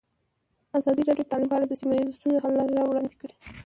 [0.77, 3.33] ازادي راډیو د تعلیم په اړه د سیمه ییزو ستونزو حل لارې راوړاندې کړې.